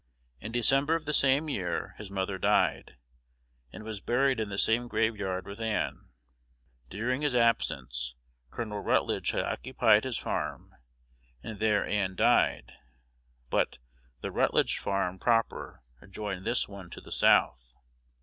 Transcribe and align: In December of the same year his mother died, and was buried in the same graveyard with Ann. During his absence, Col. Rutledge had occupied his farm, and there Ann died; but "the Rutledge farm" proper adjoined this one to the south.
In 0.39 0.51
December 0.51 0.95
of 0.95 1.05
the 1.05 1.13
same 1.13 1.47
year 1.47 1.93
his 1.99 2.09
mother 2.09 2.39
died, 2.39 2.97
and 3.71 3.83
was 3.83 4.01
buried 4.01 4.39
in 4.39 4.49
the 4.49 4.57
same 4.57 4.87
graveyard 4.87 5.45
with 5.45 5.59
Ann. 5.59 6.09
During 6.89 7.21
his 7.21 7.35
absence, 7.35 8.15
Col. 8.49 8.65
Rutledge 8.79 9.29
had 9.29 9.43
occupied 9.45 10.03
his 10.03 10.17
farm, 10.17 10.73
and 11.43 11.59
there 11.59 11.85
Ann 11.85 12.15
died; 12.15 12.73
but 13.51 13.77
"the 14.21 14.31
Rutledge 14.31 14.79
farm" 14.79 15.19
proper 15.19 15.83
adjoined 16.01 16.45
this 16.45 16.67
one 16.67 16.89
to 16.89 16.99
the 17.01 17.11
south. 17.11 17.75